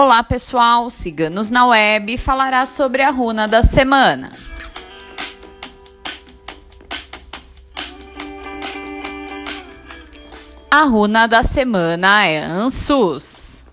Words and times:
Olá 0.00 0.22
pessoal, 0.22 0.88
Ciganos 0.90 1.50
na 1.50 1.66
Web 1.66 2.18
falará 2.18 2.64
sobre 2.66 3.02
a 3.02 3.10
runa 3.10 3.48
da 3.48 3.64
semana. 3.64 4.32
A 10.70 10.84
runa 10.84 11.26
da 11.26 11.42
semana 11.42 12.24
é 12.24 12.38
Ansus. 12.38 13.64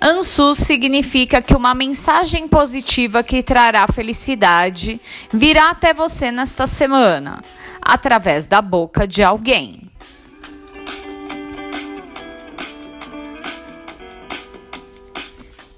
Ansus 0.00 0.58
significa 0.58 1.42
que 1.42 1.56
uma 1.56 1.74
mensagem 1.74 2.46
positiva 2.46 3.24
que 3.24 3.42
trará 3.42 3.88
felicidade 3.92 5.00
virá 5.32 5.70
até 5.70 5.92
você 5.92 6.30
nesta 6.30 6.64
semana, 6.68 7.42
através 7.82 8.46
da 8.46 8.62
boca 8.62 9.04
de 9.04 9.24
alguém. 9.24 9.85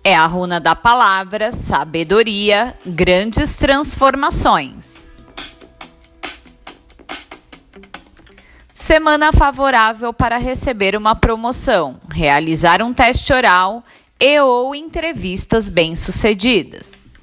É 0.08 0.14
a 0.14 0.24
runa 0.24 0.58
da 0.58 0.74
palavra, 0.74 1.52
sabedoria, 1.52 2.74
grandes 2.86 3.54
transformações. 3.56 5.22
Semana 8.72 9.34
favorável 9.34 10.10
para 10.14 10.38
receber 10.38 10.96
uma 10.96 11.14
promoção, 11.14 12.00
realizar 12.10 12.80
um 12.80 12.94
teste 12.94 13.34
oral 13.34 13.84
e 14.18 14.40
ou 14.40 14.74
entrevistas 14.74 15.68
bem-sucedidas. 15.68 17.22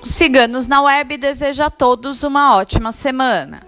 Ciganos 0.10 0.68
na 0.68 0.82
Web 0.82 1.18
deseja 1.18 1.66
a 1.66 1.70
todos 1.70 2.24
uma 2.24 2.56
ótima 2.56 2.92
semana. 2.92 3.62